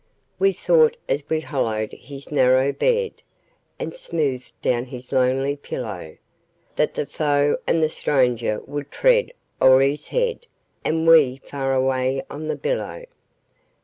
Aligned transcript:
We 0.39 0.51
thought 0.51 0.97
as 1.07 1.29
we 1.29 1.41
hollowed 1.41 1.91
his 1.91 2.31
narrow 2.31 2.71
bed, 2.73 3.21
And 3.77 3.95
smoothed 3.95 4.51
down 4.63 4.85
his 4.85 5.11
lonely 5.11 5.55
pillow, 5.55 6.17
That 6.75 6.95
the 6.95 7.05
foe 7.05 7.57
and 7.67 7.83
the 7.83 7.87
stranger 7.89 8.61
would 8.65 8.89
tread 8.89 9.31
o'er 9.61 9.81
his 9.81 10.07
head, 10.07 10.47
And 10.83 11.07
we 11.07 11.37
far 11.45 11.75
away 11.75 12.23
on 12.31 12.47
the 12.47 12.55
billow. 12.55 13.05